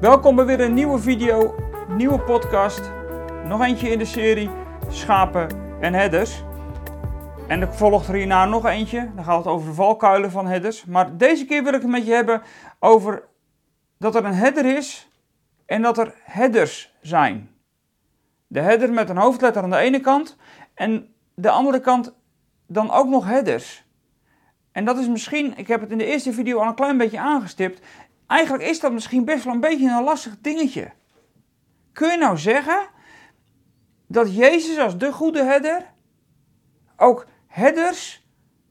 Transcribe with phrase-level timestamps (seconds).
[0.00, 1.54] Welkom bij weer een nieuwe video,
[1.88, 2.90] nieuwe podcast.
[3.44, 4.50] Nog eentje in de serie
[4.88, 5.48] Schapen
[5.80, 6.42] en Headers.
[7.48, 9.10] En er volgt er hierna nog eentje.
[9.14, 10.84] Dan gaat het over de valkuilen van headers.
[10.84, 12.42] Maar deze keer wil ik het met je hebben
[12.78, 13.22] over
[13.98, 15.10] dat er een header is
[15.66, 17.50] en dat er headers zijn.
[18.46, 20.36] De header met een hoofdletter aan de ene kant
[20.74, 22.14] en de andere kant
[22.66, 23.84] dan ook nog headers.
[24.72, 27.20] En dat is misschien, ik heb het in de eerste video al een klein beetje
[27.20, 27.80] aangestipt.
[28.30, 30.92] Eigenlijk is dat misschien best wel een beetje een lastig dingetje.
[31.92, 32.88] Kun je nou zeggen
[34.06, 35.86] dat Jezus als de goede herder
[36.96, 38.26] ook herders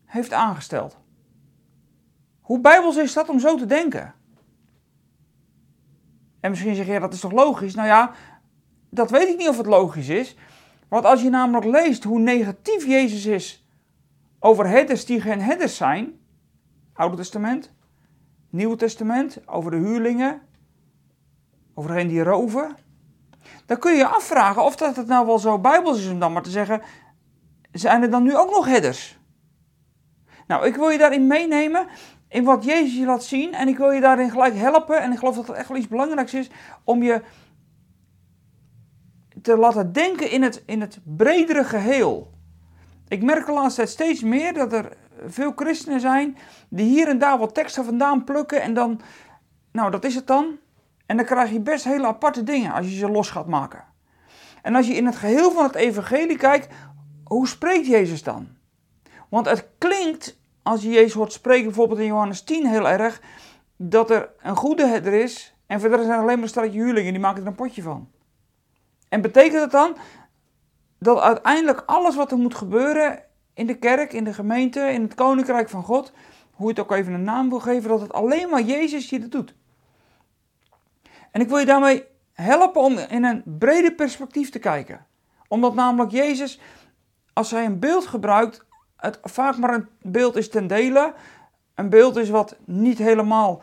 [0.05, 0.97] heeft aangesteld?
[2.41, 4.13] Hoe bijbels is dat om zo te denken?
[6.39, 7.75] En misschien zeg je, dat is toch logisch?
[7.75, 8.13] Nou ja,
[8.89, 10.35] dat weet ik niet of het logisch is.
[10.87, 13.67] Want als je namelijk leest hoe negatief Jezus is
[14.39, 16.19] over herders die geen herders zijn,
[16.93, 17.77] Oude Testament,
[18.49, 20.41] Nieuwe Testament, over de huurlingen,
[21.73, 22.75] over die roven,
[23.65, 26.33] dan kun je je afvragen of dat het nou wel zo bijbels is om dan
[26.33, 26.81] maar te zeggen,
[27.71, 29.19] zijn er dan nu ook nog herders?
[30.47, 31.87] Nou, ik wil je daarin meenemen
[32.27, 35.17] in wat Jezus je laat zien en ik wil je daarin gelijk helpen en ik
[35.17, 36.49] geloof dat het echt wel iets belangrijks is
[36.83, 37.21] om je
[39.41, 42.31] te laten denken in het, in het bredere geheel.
[43.07, 46.37] Ik merk de laatste tijd steeds meer dat er veel christenen zijn
[46.69, 49.01] die hier en daar wat teksten vandaan plukken en dan,
[49.71, 50.57] nou dat is het dan.
[51.05, 53.83] En dan krijg je best hele aparte dingen als je ze los gaat maken.
[54.61, 56.67] En als je in het geheel van het evangelie kijkt,
[57.23, 58.47] hoe spreekt Jezus dan?
[59.29, 63.21] Want het klinkt, als je Jezus hoort spreken, bijvoorbeeld in Johannes 10 heel erg,
[63.75, 67.11] dat er een goede herder is en verder zijn er alleen maar een stelletje huurlingen,
[67.11, 68.09] die maken er een potje van.
[69.09, 69.97] En betekent het dan
[70.99, 73.23] dat uiteindelijk alles wat er moet gebeuren
[73.59, 76.11] in de kerk, in de gemeente, in het koninkrijk van God,
[76.51, 79.19] hoe je het ook even een naam wil geven, dat het alleen maar Jezus je
[79.19, 79.53] dat doet.
[81.31, 82.03] En ik wil je daarmee
[82.33, 85.05] helpen om in een breder perspectief te kijken.
[85.47, 86.59] Omdat namelijk Jezus,
[87.33, 88.65] als hij een beeld gebruikt,
[88.95, 91.13] het vaak maar een beeld is ten dele.
[91.75, 93.61] Een beeld is wat niet helemaal,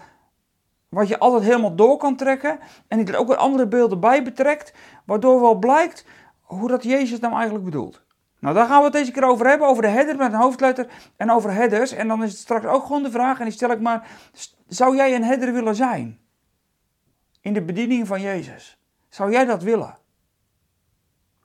[0.88, 2.58] wat je altijd helemaal door kan trekken.
[2.88, 4.72] En die er ook weer andere beelden bij betrekt,
[5.04, 6.04] waardoor wel blijkt
[6.40, 8.05] hoe dat Jezus nou eigenlijk bedoelt.
[8.46, 10.86] Nou, daar gaan we het deze keer over hebben, over de header met een hoofdletter
[11.16, 11.92] en over headers.
[11.92, 14.08] En dan is het straks ook gewoon de vraag, en die stel ik maar,
[14.68, 16.18] zou jij een header willen zijn?
[17.40, 18.78] In de bediening van Jezus.
[19.08, 19.98] Zou jij dat willen?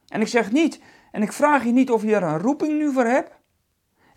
[0.07, 2.91] En ik zeg niet, en ik vraag je niet of je er een roeping nu
[2.91, 3.31] voor hebt.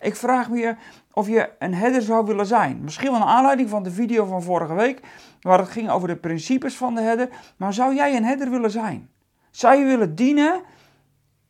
[0.01, 0.77] Ik vraag me je
[1.13, 2.81] of je een header zou willen zijn.
[2.83, 5.01] Misschien wel een aanleiding van de video van vorige week,
[5.41, 7.29] waar het ging over de principes van de header.
[7.57, 9.11] Maar zou jij een header willen zijn?
[9.51, 10.63] Zou je willen dienen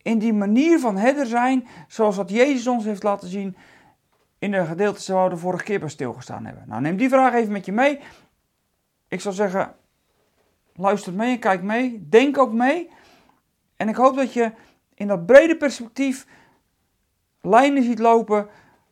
[0.05, 3.57] in die manier van herder zijn, zoals wat Jezus ons heeft laten zien
[4.39, 6.65] in de gedeeltes waar we de vorige keer bij stilgestaan hebben?
[6.69, 8.01] Nou, neem die vraag even met je mee.
[9.09, 9.75] Ik zou zeggen,
[10.75, 12.09] luister mee kijk mee.
[12.09, 12.91] Denk ook mee.
[13.77, 14.53] En ik hoop dat je
[14.95, 16.27] in dat brede perspectief
[17.41, 18.49] lijnen ziet lopen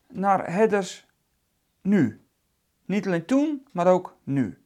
[0.09, 1.07] naar headers
[1.81, 2.25] nu.
[2.85, 4.59] Niet alleen toen, maar ook nu.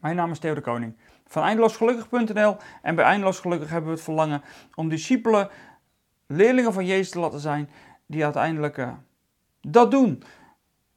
[0.00, 0.96] Mijn naam is Theo de Koning
[1.32, 2.56] van eindeloosgelukkig.nl.
[2.82, 4.42] En bij Eindeloos Gelukkig hebben we het verlangen
[4.74, 5.50] om discipelen,
[6.26, 7.70] leerlingen van Jezus te laten zijn,
[8.06, 8.92] die uiteindelijk uh,
[9.60, 10.22] dat doen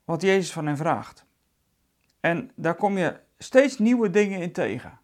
[0.05, 1.25] wat Jezus van hen vraagt.
[2.19, 4.99] En daar kom je steeds nieuwe dingen in tegen.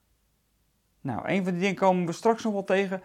[1.02, 3.02] Nou, een van die dingen komen we straks nog wel tegen.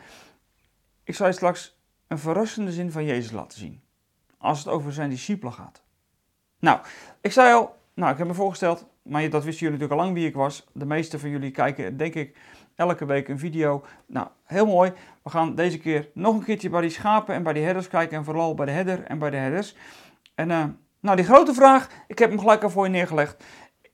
[1.05, 3.83] Ik zal je straks een verrassende zin van Jezus laten zien.
[4.39, 5.83] Als het over zijn discipelen gaat.
[6.59, 6.81] Nou,
[7.21, 10.15] ik zei al, nou, ik heb me voorgesteld, maar dat wisten jullie natuurlijk al lang
[10.15, 10.67] wie ik was.
[10.72, 12.37] De meeste van jullie kijken, denk ik,
[12.75, 13.84] elke week een video.
[14.06, 14.93] Nou, heel mooi.
[15.22, 18.16] We gaan deze keer nog een keertje bij die schapen en bij die herders kijken.
[18.16, 19.77] En vooral bij de herder en bij de herders.
[20.34, 20.65] En uh,
[21.00, 23.45] nou, die grote vraag, ik heb hem gelijk al voor je neergelegd.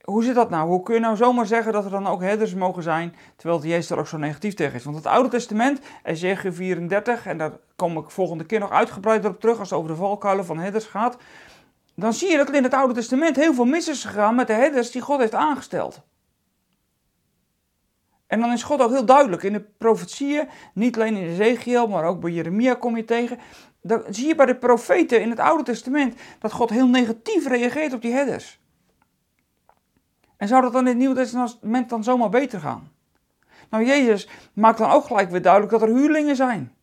[0.03, 0.67] Hoe zit dat nou?
[0.67, 3.67] Hoe kun je nou zomaar zeggen dat er dan ook herders mogen zijn, terwijl de
[3.67, 4.83] Jezus er ook zo negatief tegen is?
[4.83, 9.39] Want het Oude Testament, Ezekiel 34, en daar kom ik volgende keer nog uitgebreid op
[9.39, 11.17] terug als het over de valkuilen van herders gaat
[11.95, 14.47] dan zie je dat er in het Oude Testament heel veel mis is gegaan met
[14.47, 16.01] de herders die God heeft aangesteld.
[18.27, 22.03] En dan is God ook heel duidelijk in de profetieën, niet alleen in Ezekiel, maar
[22.05, 23.39] ook bij Jeremia kom je tegen.
[23.81, 27.93] Dan zie je bij de profeten in het Oude Testament dat God heel negatief reageert
[27.93, 28.61] op die herders.
[30.37, 32.91] En zou dat dan in het Nieuwe Testament dan zomaar beter gaan?
[33.69, 36.75] Nou, Jezus maakt dan ook gelijk weer duidelijk dat er huurlingen zijn.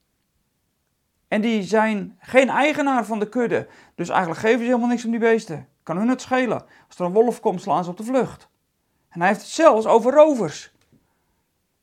[1.31, 3.69] En die zijn geen eigenaar van de kudde.
[3.94, 5.69] Dus eigenlijk geven ze helemaal niks om die beesten.
[5.82, 6.65] Kan hun het schelen.
[6.88, 8.49] Als er een wolf komt, slaan ze op de vlucht.
[9.09, 10.73] En hij heeft het zelfs over rovers.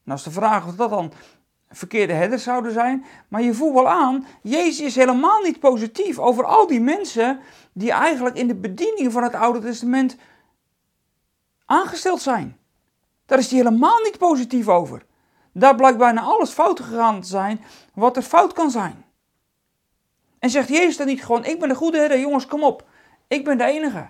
[0.03, 1.11] Nou is de vraag of dat dan
[1.69, 3.05] verkeerde herders zouden zijn.
[3.27, 7.39] Maar je voelt wel aan, Jezus is helemaal niet positief over al die mensen
[7.73, 10.17] die eigenlijk in de bediening van het Oude Testament
[11.65, 12.57] aangesteld zijn.
[13.25, 15.05] Daar is hij helemaal niet positief over.
[15.51, 17.61] Daar blijkt bijna alles fout gegaan te zijn
[17.93, 19.05] wat er fout kan zijn.
[20.47, 22.87] En zegt Jezus dan niet gewoon: Ik ben de goede herder, jongens, kom op.
[23.27, 24.09] Ik ben de enige.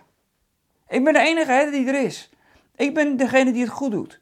[0.88, 2.30] Ik ben de enige herder die er is.
[2.76, 4.22] Ik ben degene die het goed doet.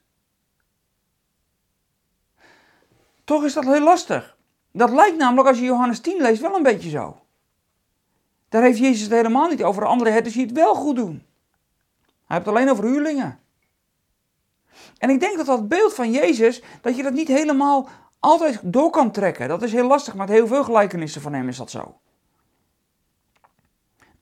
[3.24, 4.38] Toch is dat heel lastig.
[4.72, 7.20] Dat lijkt namelijk als je Johannes 10 leest wel een beetje zo.
[8.50, 11.26] Daar heeft Jezus het helemaal niet over andere herders die het wel goed doen.
[12.26, 13.40] Hij het alleen over huurlingen.
[14.98, 17.90] En ik denk dat dat beeld van Jezus, dat je dat niet helemaal
[18.20, 19.48] altijd door kan trekken.
[19.48, 22.00] Dat is heel lastig, met heel veel gelijkenissen van hem is dat zo.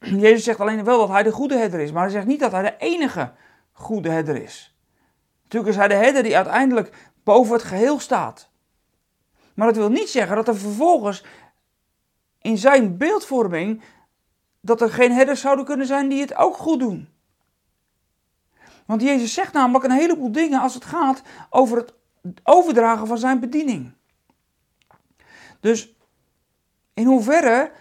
[0.24, 2.52] Jezus zegt alleen wel dat hij de goede herder is, maar hij zegt niet dat
[2.52, 3.32] hij de enige
[3.72, 4.76] goede herder is.
[5.44, 8.50] Natuurlijk is hij de herder die uiteindelijk boven het geheel staat.
[9.54, 11.24] Maar dat wil niet zeggen dat er vervolgens
[12.42, 13.82] in zijn beeldvorming
[14.62, 17.10] dat er geen herders zouden kunnen zijn die het ook goed doen.
[18.86, 21.94] Want Jezus zegt namelijk een heleboel dingen als het gaat over het
[22.44, 23.94] overdragen van zijn bediening.
[25.60, 25.96] Dus
[26.94, 27.72] in hoeverre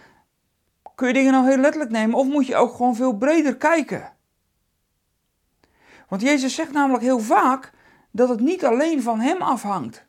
[0.95, 4.13] kun je dingen nou heel letterlijk nemen of moet je ook gewoon veel breder kijken?
[6.07, 7.71] Want Jezus zegt namelijk heel vaak
[8.11, 10.05] dat het niet alleen van Hem afhangt.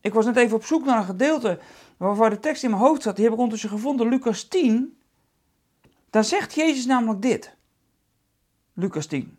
[0.00, 1.58] Ik was net even op zoek naar een gedeelte
[1.96, 3.14] waarvan de tekst in mijn hoofd zat.
[3.14, 4.98] Die heb ik ondertussen gevonden, Lucas 10.
[6.10, 7.56] Daar zegt Jezus namelijk dit.
[8.72, 9.38] Lucas 10.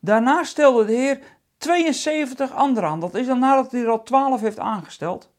[0.00, 1.20] Daarna stelde de Heer
[1.58, 3.00] 72 anderen aan.
[3.00, 5.30] Dat is dan nadat hij er al 12 heeft aangesteld.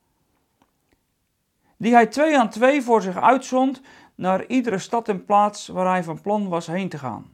[1.81, 3.81] Die hij twee aan twee voor zich uitzond
[4.15, 7.33] naar iedere stad en plaats waar hij van plan was heen te gaan.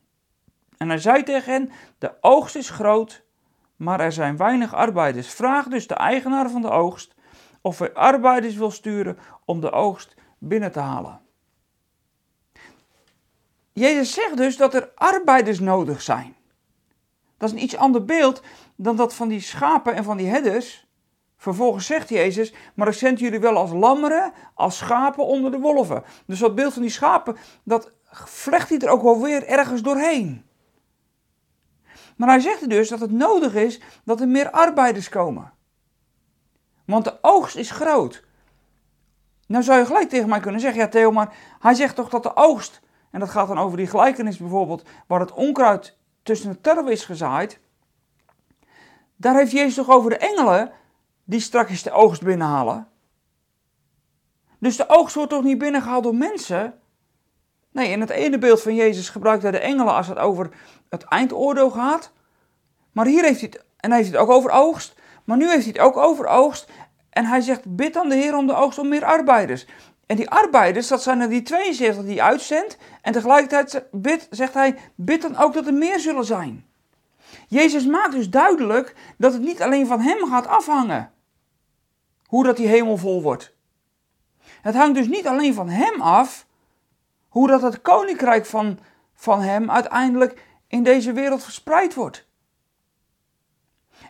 [0.77, 3.23] En hij zei tegen hen: De oogst is groot,
[3.75, 5.27] maar er zijn weinig arbeiders.
[5.27, 7.13] Vraag dus de eigenaar van de oogst
[7.61, 11.21] of hij arbeiders wil sturen om de oogst binnen te halen.
[13.73, 16.35] Jezus zegt dus dat er arbeiders nodig zijn.
[17.37, 18.43] Dat is een iets ander beeld
[18.75, 20.86] dan dat van die schapen en van die herders.
[21.37, 26.03] Vervolgens zegt Jezus, maar ik zend jullie wel als lammeren, als schapen onder de wolven.
[26.25, 27.91] Dus dat beeld van die schapen, dat
[28.25, 30.45] vlecht hij er ook wel weer ergens doorheen.
[32.15, 35.53] Maar hij zegt dus dat het nodig is dat er meer arbeiders komen.
[36.85, 38.23] Want de oogst is groot.
[39.47, 42.23] Nou zou je gelijk tegen mij kunnen zeggen, ja Theo, maar hij zegt toch dat
[42.23, 42.81] de oogst,
[43.11, 47.05] en dat gaat dan over die gelijkenis bijvoorbeeld, waar het onkruid tussen de tarwe is
[47.05, 47.59] gezaaid.
[49.15, 50.71] Daar heeft Jezus toch over de engelen
[51.27, 52.87] die straks de oogst binnenhalen.
[54.59, 56.79] Dus de oogst wordt toch niet binnengehaald door mensen?
[57.71, 60.49] Nee, in het ene beeld van Jezus gebruikt hij de engelen als het over
[60.89, 62.11] het eindoordeel gaat.
[62.91, 64.95] Maar hier heeft hij het, en hij heeft het ook over oogst.
[65.23, 66.69] Maar nu heeft hij het ook over oogst.
[67.09, 69.65] En hij zegt, bid aan de Heer om de oogst om meer arbeiders.
[70.05, 72.77] En die arbeiders, dat zijn er die 72 die hij uitzendt.
[73.01, 76.65] En tegelijkertijd bid, zegt hij, bid dan ook dat er meer zullen zijn.
[77.47, 81.11] Jezus maakt dus duidelijk dat het niet alleen van hem gaat afhangen.
[82.27, 83.55] Hoe dat die hemel vol wordt.
[84.61, 86.47] Het hangt dus niet alleen van hem af.
[87.27, 88.79] Hoe dat het koninkrijk van,
[89.13, 92.27] van hem uiteindelijk in deze wereld verspreid wordt.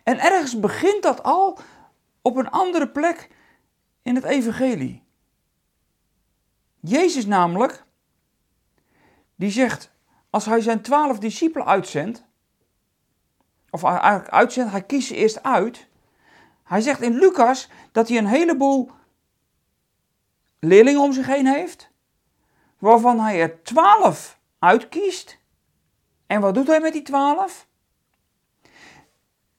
[0.03, 1.59] En ergens begint dat al
[2.21, 3.29] op een andere plek
[4.01, 5.03] in het evangelie.
[6.79, 7.83] Jezus namelijk,
[9.35, 9.91] die zegt,
[10.29, 12.25] als hij zijn twaalf discipelen uitzendt,
[13.69, 15.87] of eigenlijk uitzendt, hij kiest ze eerst uit.
[16.67, 18.91] Hij zegt in Lucas dat hij een heleboel
[20.59, 21.89] leerlingen om zich heen heeft,
[22.77, 25.39] waarvan hij er twaalf uitkiest.
[26.25, 27.67] En wat doet hij met die twaalf?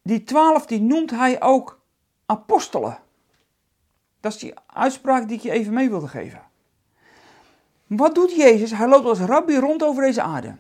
[0.03, 1.81] Die twaalf die noemt hij ook
[2.27, 2.99] apostelen.
[4.21, 6.47] Dat is die uitspraak die ik je even mee wilde geven.
[7.87, 8.71] Wat doet Jezus?
[8.71, 10.57] Hij loopt als rabbi rond over deze aarde.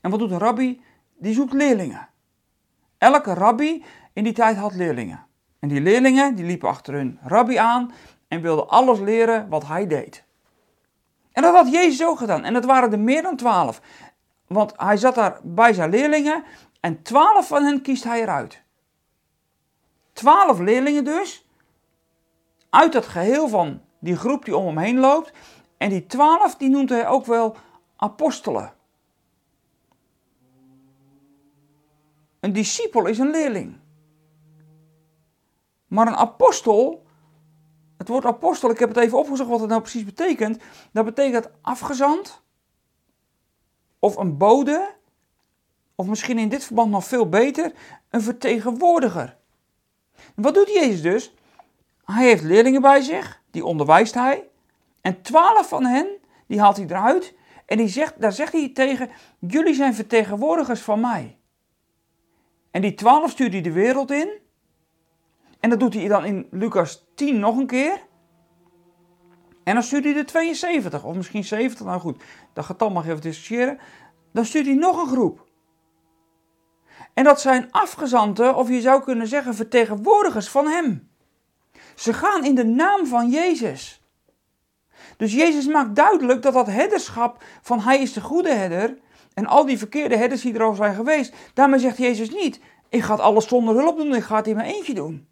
[0.00, 0.82] En wat doet een rabbi?
[1.16, 2.08] Die zoekt leerlingen.
[2.98, 5.26] Elke rabbi in die tijd had leerlingen.
[5.58, 7.92] En die leerlingen die liepen achter hun rabbi aan
[8.28, 10.24] en wilden alles leren wat hij deed.
[11.32, 12.44] En dat had Jezus ook gedaan.
[12.44, 13.80] En dat waren er meer dan twaalf.
[14.46, 16.44] Want hij zat daar bij zijn leerlingen
[16.80, 18.62] en twaalf van hen kiest hij eruit.
[20.12, 21.46] Twaalf leerlingen dus.
[22.70, 25.32] Uit dat geheel van die groep die om hem heen loopt.
[25.76, 27.56] En die twaalf die noemt hij ook wel
[27.96, 28.72] apostelen.
[32.40, 33.81] Een discipel is een leerling.
[35.92, 37.06] Maar een apostel,
[37.96, 40.62] het woord apostel, ik heb het even opgezocht wat het nou precies betekent.
[40.92, 42.42] Dat betekent afgezand,
[43.98, 44.94] of een bode,
[45.94, 47.72] of misschien in dit verband nog veel beter,
[48.10, 49.36] een vertegenwoordiger.
[50.34, 51.34] Wat doet Jezus dus?
[52.04, 54.48] Hij heeft leerlingen bij zich, die onderwijst hij.
[55.00, 56.06] En twaalf van hen,
[56.46, 57.34] die haalt hij eruit.
[57.66, 61.38] En die zegt, daar zegt hij tegen, jullie zijn vertegenwoordigers van mij.
[62.70, 64.41] En die twaalf stuurt hij de wereld in.
[65.62, 68.00] En dat doet hij dan in Lucas 10 nog een keer.
[69.64, 73.20] En dan stuurt hij de 72, of misschien 70, nou goed, dat getal mag even
[73.20, 73.78] discussiëren.
[74.32, 75.46] Dan stuurt hij nog een groep.
[77.14, 81.10] En dat zijn afgezanten, of je zou kunnen zeggen vertegenwoordigers van hem.
[81.94, 84.02] Ze gaan in de naam van Jezus.
[85.16, 88.98] Dus Jezus maakt duidelijk dat dat herderschap van hij is de goede herder
[89.34, 93.02] en al die verkeerde herders die er al zijn geweest, daarmee zegt Jezus niet, ik
[93.02, 95.30] ga alles zonder hulp doen, ik ga het in mijn eentje doen.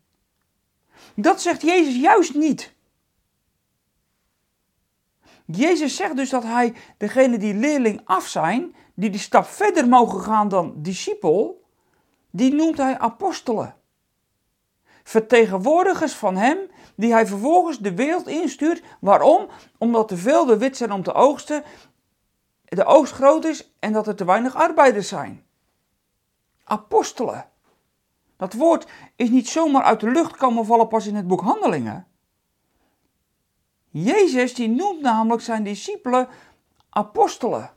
[1.15, 2.75] Dat zegt Jezus juist niet.
[5.47, 10.21] Jezus zegt dus dat hij degene die leerling af zijn, die die stap verder mogen
[10.21, 11.65] gaan dan discipel,
[12.31, 13.75] die noemt hij apostelen.
[15.05, 16.59] Vertegenwoordigers van hem,
[16.97, 18.83] die hij vervolgens de wereld instuurt.
[19.01, 19.49] Waarom?
[19.79, 21.65] Omdat de velden wit zijn om te oogsten,
[22.65, 25.47] de oogst groot is en dat er te weinig arbeiders zijn.
[26.65, 27.50] Apostelen.
[28.41, 32.07] Dat woord is niet zomaar uit de lucht komen vallen pas in het boek Handelingen.
[33.89, 36.29] Jezus die noemt namelijk zijn discipelen
[36.91, 37.71] apostelen.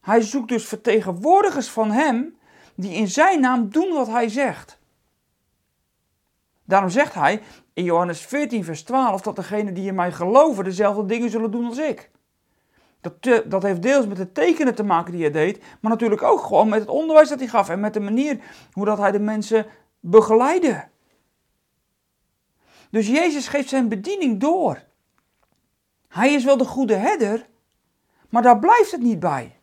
[0.00, 2.38] Hij zoekt dus vertegenwoordigers van hem
[2.74, 4.78] die in zijn naam doen wat hij zegt.
[6.64, 11.06] Daarom zegt hij in Johannes 14, vers 12 dat degenen die in mij geloven dezelfde
[11.06, 12.10] dingen zullen doen als ik.
[13.00, 16.40] Dat, dat heeft deels met de tekenen te maken die hij deed, maar natuurlijk ook
[16.40, 18.40] gewoon met het onderwijs dat hij gaf en met de manier
[18.72, 19.66] hoe dat hij de mensen
[20.00, 20.88] begeleidde.
[22.90, 24.82] Dus Jezus geeft zijn bediening door.
[26.08, 27.46] Hij is wel de goede herder,
[28.28, 29.60] maar daar blijft het niet bij.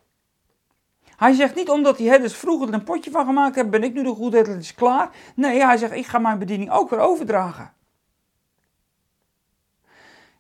[1.17, 3.95] Hij zegt niet omdat die herders vroeger er een potje van gemaakt hebben, ben ik
[3.95, 5.09] nu de goede herder, het is klaar.
[5.35, 7.73] Nee, hij zegt, ik ga mijn bediening ook weer overdragen.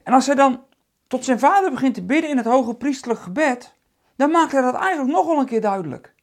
[0.03, 0.63] En als hij dan
[1.07, 3.75] tot zijn vader begint te bidden in het hoge priestelijk gebed,
[4.15, 6.15] dan maakt hij dat eigenlijk nog wel een keer duidelijk.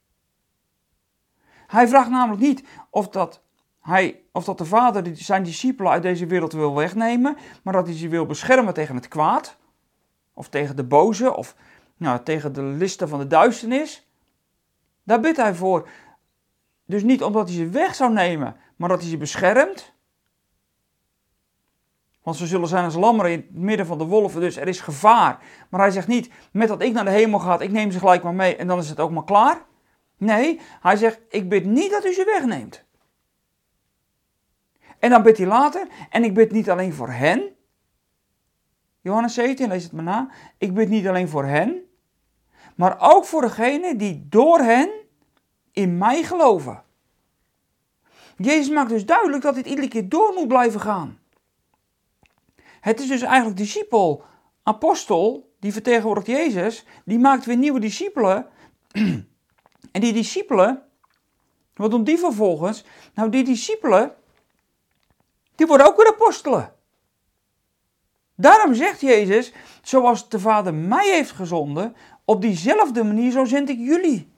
[1.67, 3.43] Hij vraagt namelijk niet of dat,
[3.81, 7.97] hij, of dat de vader zijn discipelen uit deze wereld wil wegnemen, maar dat hij
[7.97, 9.57] ze wil beschermen tegen het kwaad,
[10.33, 11.57] of tegen de boze, of
[11.97, 14.09] nou, tegen de listen van de duisternis.
[15.03, 15.89] Daar bidt hij voor.
[16.87, 19.94] Dus niet omdat hij ze weg zou nemen, maar dat hij ze beschermt.
[22.25, 24.81] Want ze zullen zijn als lammeren in het midden van de wolven, dus er is
[24.81, 25.39] gevaar.
[25.71, 28.23] Maar hij zegt niet, met dat ik naar de hemel ga, ik neem ze gelijk
[28.23, 29.65] maar mee en dan is het ook maar klaar.
[30.17, 32.85] Nee, hij zegt, ik bid niet dat u ze wegneemt.
[34.99, 37.43] En dan bidt hij later, en ik bid niet alleen voor hen.
[39.01, 40.31] Johannes 17, lees het maar na.
[40.59, 41.83] Ik bid niet alleen voor hen,
[42.77, 44.91] maar ook voor degenen die door hen
[45.73, 46.83] in mij geloven.
[48.37, 51.23] Jezus maakt dus duidelijk dat dit iedere keer door moet blijven gaan.
[52.85, 54.25] Het is dus eigenlijk discipel,
[54.63, 58.47] apostel, die vertegenwoordigt Jezus, die maakt weer nieuwe discipelen.
[59.93, 60.83] en die discipelen,
[61.75, 62.85] wat doen die vervolgens?
[63.15, 64.15] Nou, die discipelen,
[65.55, 66.73] die worden ook weer apostelen.
[68.35, 73.79] Daarom zegt Jezus, zoals de Vader mij heeft gezonden, op diezelfde manier zo zend ik
[73.79, 74.33] jullie.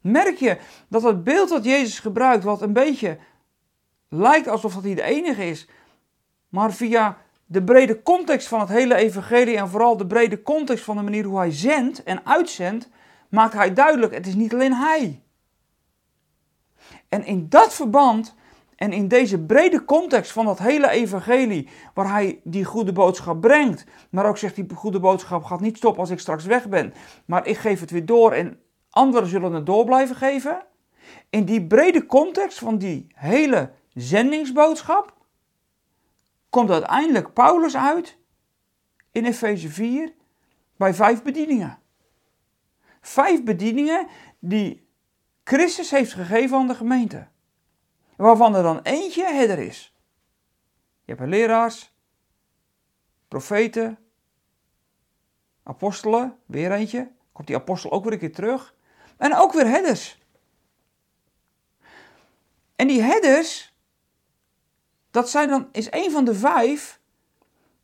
[0.00, 3.18] Merk je dat het beeld dat Jezus gebruikt, wat een beetje
[4.08, 5.68] lijkt alsof dat hij de enige is,
[6.50, 7.16] maar via
[7.46, 11.24] de brede context van het hele evangelie en vooral de brede context van de manier
[11.24, 12.88] hoe hij zendt en uitzendt,
[13.28, 15.22] maakt hij duidelijk, het is niet alleen hij.
[17.08, 18.34] En in dat verband
[18.76, 23.84] en in deze brede context van dat hele evangelie, waar hij die goede boodschap brengt,
[24.10, 27.46] maar ook zegt die goede boodschap gaat niet stoppen als ik straks weg ben, maar
[27.46, 30.64] ik geef het weer door en anderen zullen het door blijven geven.
[31.30, 35.14] In die brede context van die hele zendingsboodschap
[36.50, 38.18] komt uiteindelijk Paulus uit
[39.12, 40.14] in Efeze 4
[40.76, 41.78] bij vijf bedieningen.
[43.00, 44.06] Vijf bedieningen
[44.38, 44.88] die
[45.44, 47.28] Christus heeft gegeven aan de gemeente.
[48.16, 49.94] Waarvan er dan eentje herder is.
[51.04, 51.94] Je hebt leraars,
[53.28, 53.98] profeten,
[55.62, 57.12] apostelen, weer eentje.
[57.32, 58.74] Komt die apostel ook weer een keer terug.
[59.16, 60.18] En ook weer herders.
[62.76, 63.69] En die herders,
[65.10, 67.00] dat zijn dan, is een van de vijf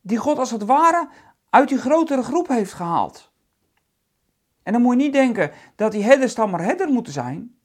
[0.01, 1.09] die God als het ware
[1.49, 3.31] uit die grotere groep heeft gehaald.
[4.63, 7.57] En dan moet je niet denken dat die herders dan maar herder moeten zijn.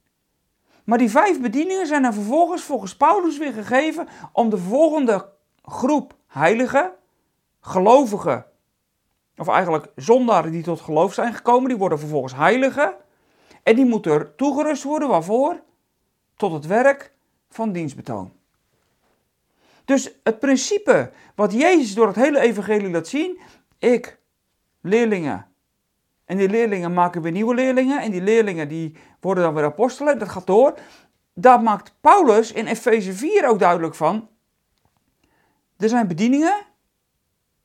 [0.85, 6.14] Maar die vijf bedieningen zijn dan vervolgens volgens Paulus weer gegeven om de volgende groep
[6.26, 6.92] heiligen,
[7.61, 8.47] gelovigen,
[9.37, 12.95] of eigenlijk zondaren die tot geloof zijn gekomen, die worden vervolgens heiligen.
[13.62, 15.62] En die moeten toegerust worden, waarvoor?
[16.37, 17.12] Tot het werk
[17.49, 18.33] van dienstbetoon.
[19.85, 23.39] Dus het principe wat Jezus door het hele evangelie laat zien,
[23.79, 24.19] ik
[24.81, 25.47] leerlingen.
[26.25, 28.01] En die leerlingen maken weer nieuwe leerlingen.
[28.01, 30.19] En die leerlingen die worden dan weer apostelen.
[30.19, 30.79] Dat gaat door.
[31.35, 34.29] Daar maakt Paulus in Efeze 4 ook duidelijk van.
[35.77, 36.55] Er zijn bedieningen.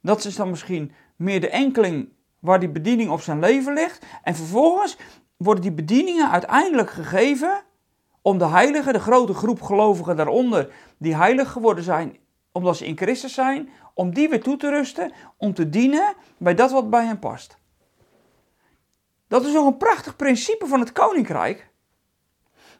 [0.01, 2.09] Dat is dan misschien meer de enkeling
[2.39, 4.05] waar die bediening op zijn leven ligt.
[4.23, 4.97] En vervolgens
[5.37, 7.63] worden die bedieningen uiteindelijk gegeven
[8.21, 12.17] om de heiligen, de grote groep gelovigen daaronder, die heilig geworden zijn
[12.57, 16.55] omdat ze in Christus zijn, om die weer toe te rusten, om te dienen bij
[16.55, 17.57] dat wat bij hen past.
[19.27, 21.69] Dat is nog een prachtig principe van het koninkrijk.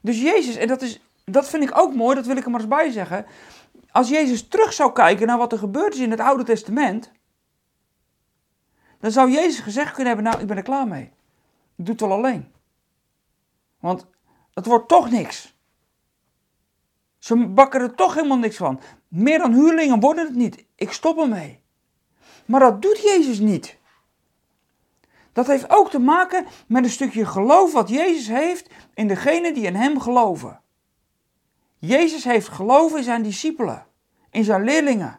[0.00, 2.60] Dus Jezus, en dat, is, dat vind ik ook mooi, dat wil ik er maar
[2.60, 3.26] eens bij zeggen.
[3.90, 7.12] Als Jezus terug zou kijken naar wat er gebeurd is in het Oude Testament,
[9.00, 11.12] dan zou Jezus gezegd kunnen hebben: Nou, ik ben er klaar mee.
[11.76, 12.52] Ik doe het wel alleen.
[13.80, 14.06] Want
[14.58, 15.56] het wordt toch niks.
[17.18, 18.80] Ze bakken er toch helemaal niks van.
[19.08, 20.64] Meer dan huurlingen worden het niet.
[20.74, 21.60] Ik stop ermee.
[22.44, 23.78] Maar dat doet Jezus niet.
[25.32, 29.64] Dat heeft ook te maken met een stukje geloof wat Jezus heeft in degenen die
[29.64, 30.60] in Hem geloven.
[31.78, 33.86] Jezus heeft geloof in zijn discipelen,
[34.30, 35.18] in zijn leerlingen.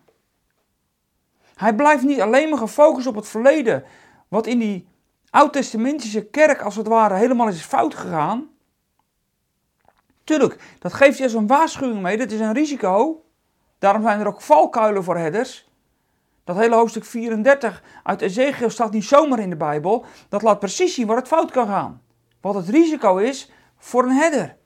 [1.55, 3.83] Hij blijft niet alleen maar gefocust op het verleden,
[4.27, 4.87] wat in die
[5.29, 8.48] oud-testamentische kerk als het ware helemaal is fout gegaan.
[10.29, 13.23] Tuurlijk, dat geeft je zo'n waarschuwing mee, dat is een risico.
[13.79, 15.69] Daarom zijn er ook valkuilen voor headers.
[16.43, 20.05] Dat hele hoofdstuk 34 uit Ezekiel staat niet zomaar in de Bijbel.
[20.29, 22.01] Dat laat precies zien waar het fout kan gaan.
[22.41, 24.57] Wat het risico is voor een header.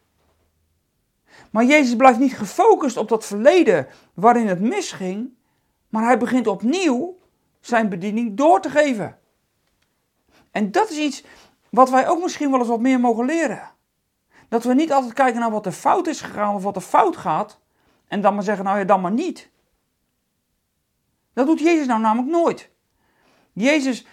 [1.52, 5.30] Maar Jezus blijft niet gefocust op dat verleden waarin het misging.
[5.90, 7.18] Maar hij begint opnieuw
[7.60, 9.18] zijn bediening door te geven.
[10.52, 11.24] En dat is iets
[11.70, 13.73] wat wij ook misschien wel eens wat meer mogen leren.
[14.54, 17.18] Dat we niet altijd kijken naar wat er fout is gegaan of wat er fout
[17.18, 17.60] gaat.
[18.08, 19.50] En dan maar zeggen, nou ja, dan maar niet.
[21.34, 22.70] Dat doet Jezus nou namelijk nooit.
[23.54, 24.06] Jezus,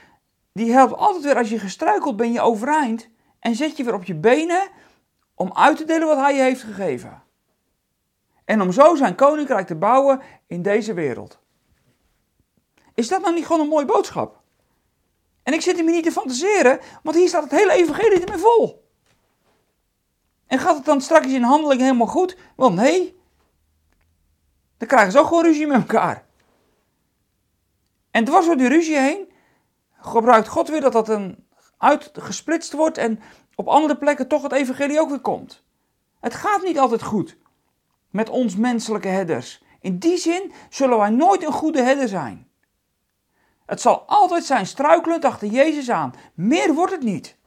[0.53, 3.09] die helpt altijd weer als je gestruikeld ben je overeind.
[3.38, 4.68] En zet je weer op je benen
[5.35, 7.22] om uit te delen wat hij je heeft gegeven.
[8.44, 11.38] En om zo zijn koninkrijk te bouwen in deze wereld.
[12.94, 14.40] Is dat nou niet gewoon een mooie boodschap?
[15.42, 18.88] En ik zit hier niet te fantaseren, want hier staat het hele evangelie ermee vol.
[20.50, 22.36] En gaat het dan straks in handeling helemaal goed?
[22.56, 23.20] Wel nee.
[24.76, 26.26] Dan krijgen ze ook gewoon ruzie met elkaar.
[28.10, 29.32] En dwars door die ruzie heen
[30.00, 31.46] gebruikt God weer dat dat een
[31.78, 33.20] uitgesplitst wordt en
[33.54, 35.64] op andere plekken toch het evangelie ook weer komt.
[36.20, 37.36] Het gaat niet altijd goed
[38.08, 39.62] met ons menselijke herders.
[39.80, 42.48] In die zin zullen wij nooit een goede herder zijn.
[43.66, 46.14] Het zal altijd zijn struikelend achter Jezus aan.
[46.34, 47.38] Meer wordt het niet.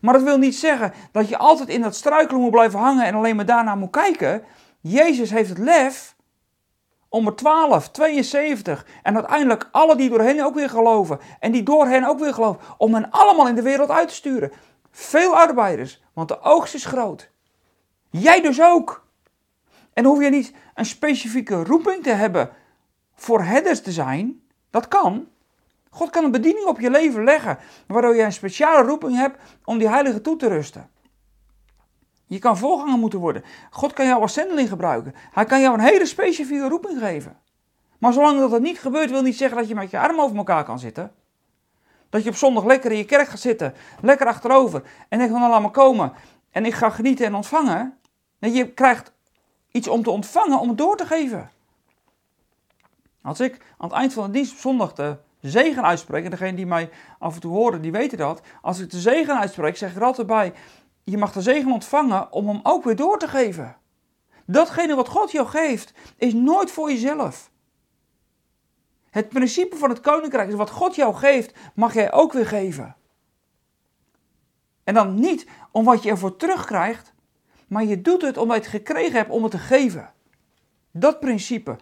[0.00, 3.14] Maar dat wil niet zeggen dat je altijd in dat struikelen moet blijven hangen en
[3.14, 4.42] alleen maar daarna moet kijken.
[4.80, 6.16] Jezus heeft het lef
[7.08, 11.62] om er 12, 72 en uiteindelijk alle die door hen ook weer geloven en die
[11.62, 14.52] door hen ook weer geloven, om hen allemaal in de wereld uit te sturen.
[14.90, 17.30] Veel arbeiders, want de oogst is groot.
[18.10, 19.06] Jij dus ook.
[19.92, 22.50] En hoef je niet een specifieke roeping te hebben
[23.14, 24.42] voor herders te zijn.
[24.70, 25.28] Dat kan.
[25.90, 29.78] God kan een bediening op je leven leggen, waardoor je een speciale roeping hebt om
[29.78, 30.90] die heilige toe te rusten.
[32.26, 33.44] Je kan voorganger moeten worden.
[33.70, 35.14] God kan jou als zendeling gebruiken.
[35.32, 37.38] Hij kan jou een hele specifieke roeping geven.
[37.98, 40.36] Maar zolang dat, dat niet gebeurt, wil niet zeggen dat je met je armen over
[40.36, 41.12] elkaar kan zitten.
[42.10, 44.82] Dat je op zondag lekker in je kerk gaat zitten, lekker achterover.
[45.08, 46.12] En denkt van nou laat me komen
[46.50, 47.98] en ik ga genieten en ontvangen.
[48.38, 49.12] Nee, je krijgt
[49.70, 51.50] iets om te ontvangen, om het door te geven.
[53.22, 55.16] Als ik aan het eind van de dienst op zondag de
[55.48, 58.40] zegen uitspreek, en degene die mij af en toe horen, die weten dat.
[58.62, 60.52] Als ik de zegen uitspreek, zeg ik er altijd bij,
[61.04, 63.76] je mag de zegen ontvangen om hem ook weer door te geven.
[64.46, 67.50] Datgene wat God jou geeft, is nooit voor jezelf.
[69.10, 72.96] Het principe van het koninkrijk is wat God jou geeft, mag jij ook weer geven.
[74.84, 77.14] En dan niet om wat je ervoor terugkrijgt,
[77.68, 80.12] maar je doet het omdat je het gekregen hebt om het te geven.
[80.90, 81.76] Dat principe,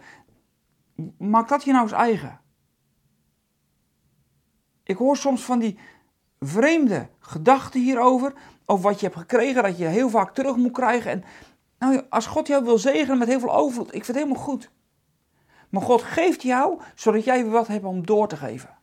[1.17, 2.39] maak dat je nou eens eigen.
[4.89, 5.77] Ik hoor soms van die
[6.39, 8.33] vreemde gedachten hierover,
[8.65, 11.11] over wat je hebt gekregen, dat je heel vaak terug moet krijgen.
[11.11, 11.23] En
[11.79, 14.71] nou, als God jou wil zegenen met heel veel overvloed, ik vind het helemaal goed.
[15.69, 18.77] Maar God geeft jou, zodat jij weer wat hebt om door te geven.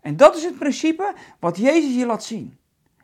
[0.00, 2.58] En dat is het principe wat Jezus hier laat zien.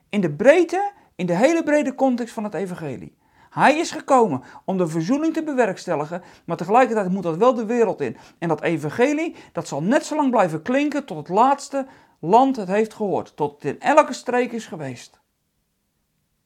[0.08, 3.16] In de breedte, in de hele brede context van het evangelie.
[3.58, 8.00] Hij is gekomen om de verzoening te bewerkstelligen, maar tegelijkertijd moet dat wel de wereld
[8.00, 8.16] in.
[8.38, 11.86] En dat evangelie, dat zal net zo lang blijven klinken tot het laatste
[12.20, 15.20] land het heeft gehoord, tot het in elke streek is geweest.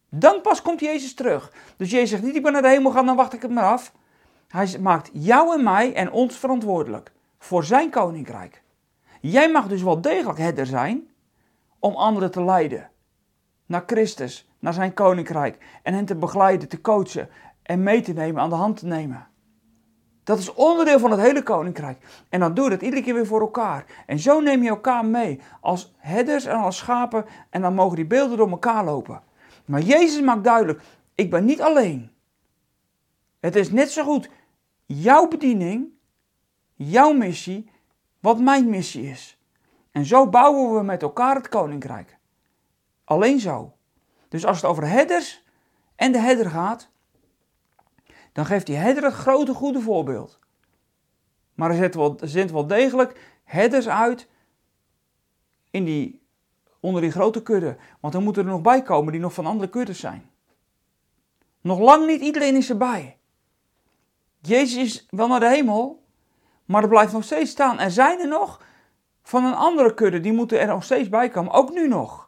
[0.08, 1.52] Dan pas komt Jezus terug.
[1.76, 3.72] Dus Jezus zegt niet, ik ben naar de hemel gaan, dan wacht ik het maar
[3.72, 3.92] af.
[4.48, 8.62] Hij maakt jou en mij en ons verantwoordelijk voor zijn koninkrijk.
[9.20, 11.08] Jij mag dus wel degelijk herder zijn
[11.78, 12.91] om anderen te leiden
[13.66, 17.28] naar Christus, naar zijn koninkrijk en hen te begeleiden, te coachen
[17.62, 19.26] en mee te nemen, aan de hand te nemen.
[20.24, 22.24] Dat is onderdeel van het hele koninkrijk.
[22.28, 23.84] En dan doe je dat iedere keer weer voor elkaar.
[24.06, 28.06] En zo neem je elkaar mee als herders en als schapen en dan mogen die
[28.06, 29.22] beelden door elkaar lopen.
[29.64, 30.82] Maar Jezus maakt duidelijk,
[31.14, 32.10] ik ben niet alleen.
[33.40, 34.30] Het is net zo goed
[34.86, 35.88] jouw bediening,
[36.74, 37.70] jouw missie,
[38.20, 39.38] wat mijn missie is.
[39.90, 42.18] En zo bouwen we met elkaar het koninkrijk.
[43.12, 43.76] Alleen zo.
[44.28, 45.44] Dus als het over herders
[45.96, 46.88] en de herder gaat,
[48.32, 50.38] dan geeft die herder het grote goede voorbeeld.
[51.54, 54.28] Maar er zit wel, er wel degelijk herders uit
[55.70, 56.22] in die,
[56.80, 57.76] onder die grote kudde.
[58.00, 60.30] Want er moeten er nog bij komen die nog van andere kuddes zijn.
[61.60, 63.18] Nog lang niet iedereen is erbij.
[64.40, 66.02] Jezus is wel naar de hemel,
[66.64, 67.78] maar er blijft nog steeds staan.
[67.78, 68.62] Er zijn er nog
[69.22, 72.21] van een andere kudde, die moeten er nog steeds bij komen, ook nu nog.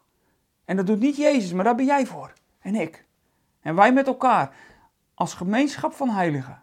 [0.65, 2.33] En dat doet niet Jezus, maar daar ben jij voor.
[2.59, 3.07] En ik.
[3.61, 4.57] En wij met elkaar,
[5.15, 6.63] als gemeenschap van heiligen.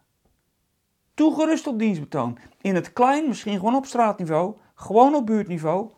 [1.14, 2.38] Toegerust op dienstbetoon.
[2.62, 5.92] In het klein, misschien gewoon op straatniveau, gewoon op buurtniveau.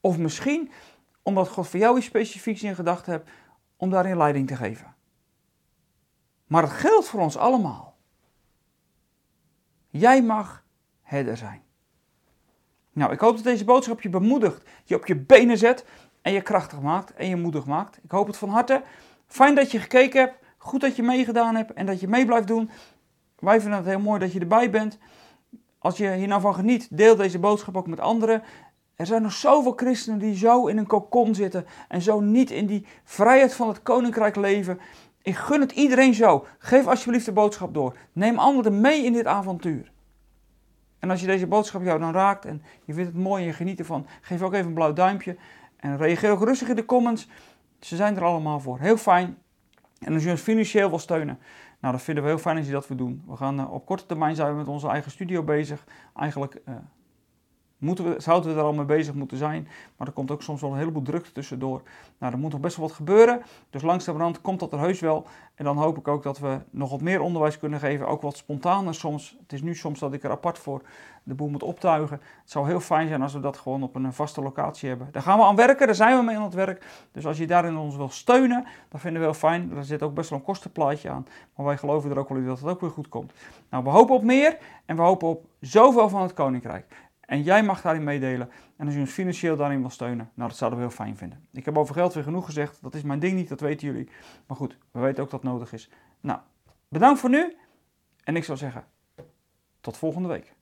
[0.00, 0.70] Of misschien,
[1.22, 3.30] omdat God voor jou iets specifieks in gedachten hebt,
[3.76, 4.94] om daarin leiding te geven.
[6.46, 7.96] Maar het geldt voor ons allemaal.
[9.88, 10.64] Jij mag
[11.02, 11.62] herder zijn.
[12.92, 15.84] Nou, ik hoop dat deze boodschap je bemoedigt, je op je benen zet
[16.26, 17.98] en je krachtig maakt en je moedig maakt.
[18.02, 18.82] Ik hoop het van harte.
[19.26, 22.46] Fijn dat je gekeken hebt, goed dat je meegedaan hebt en dat je mee blijft
[22.46, 22.70] doen.
[23.38, 24.98] Wij vinden het heel mooi dat je erbij bent.
[25.78, 28.42] Als je hier nou van geniet, deel deze boodschap ook met anderen.
[28.94, 32.66] Er zijn nog zoveel christenen die zo in een kokon zitten en zo niet in
[32.66, 34.80] die vrijheid van het koninkrijk leven.
[35.22, 36.46] Ik gun het iedereen zo.
[36.58, 37.96] Geef alsjeblieft de boodschap door.
[38.12, 39.92] Neem anderen mee in dit avontuur.
[40.98, 43.54] En als je deze boodschap jou dan raakt en je vindt het mooi en je
[43.54, 45.36] geniet ervan, geef ook even een blauw duimpje.
[45.76, 47.28] En reageer ook rustig in de comments.
[47.80, 48.78] Ze zijn er allemaal voor.
[48.78, 49.38] Heel fijn.
[49.98, 51.38] En als je ons financieel wil steunen,
[51.80, 53.22] nou, dat vinden we heel fijn als je dat wil doen.
[53.26, 55.84] We gaan uh, op korte termijn zijn we met onze eigen studio bezig.
[56.14, 56.74] Eigenlijk uh,
[57.78, 59.68] moeten we, zouden we er al mee bezig moeten zijn.
[59.96, 61.82] Maar er komt ook soms wel een heleboel drukte tussendoor.
[62.18, 63.42] Nou, er moet nog best wel wat gebeuren.
[63.70, 65.26] Dus langzamerhand komt dat er heus wel.
[65.54, 68.08] En dan hoop ik ook dat we nog wat meer onderwijs kunnen geven.
[68.08, 69.36] Ook wat spontaner soms.
[69.42, 70.82] Het is nu soms dat ik er apart voor
[71.22, 72.20] de boel moet optuigen.
[72.42, 75.08] Het zou heel fijn zijn als we dat gewoon op een vaste locatie hebben.
[75.12, 75.86] Daar gaan we aan werken.
[75.86, 76.84] Daar zijn we mee aan het werk.
[77.12, 79.72] Dus als je daarin ons wil steunen, dan vinden we heel fijn.
[79.76, 81.26] Er zit ook best wel een kostenplaatje aan.
[81.54, 83.32] Maar wij geloven er ook wel in dat het ook weer goed komt.
[83.70, 84.58] Nou, we hopen op meer.
[84.84, 86.86] En we hopen op zoveel van het Koninkrijk.
[87.26, 88.50] En jij mag daarin meedelen.
[88.76, 91.46] En als je ons financieel daarin wil steunen, nou dat zouden we heel fijn vinden.
[91.52, 92.82] Ik heb over geld weer genoeg gezegd.
[92.82, 94.08] Dat is mijn ding niet, dat weten jullie.
[94.46, 95.90] Maar goed, we weten ook dat het nodig is.
[96.20, 96.38] Nou,
[96.88, 97.56] bedankt voor nu.
[98.24, 98.84] En ik zou zeggen,
[99.80, 100.54] tot volgende week.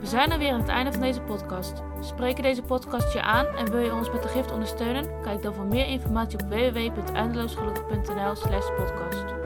[0.00, 1.82] We zijn er weer aan het einde van deze podcast.
[2.00, 5.20] Spreken deze podcast je aan en wil je ons met de gift ondersteunen?
[5.22, 9.41] Kijk dan voor meer informatie op www.eindeloosgelukkig.nl slash podcast.